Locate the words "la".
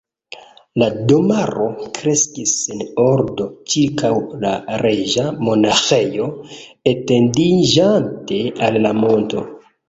0.83-0.85, 4.45-4.53, 8.89-8.97